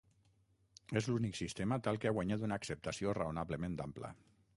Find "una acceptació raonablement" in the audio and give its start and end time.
2.47-3.77